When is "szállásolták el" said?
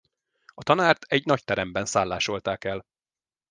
1.85-2.85